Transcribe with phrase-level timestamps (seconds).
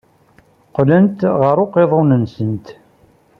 [0.67, 2.65] Qqlent ɣer uqiḍun-nsent.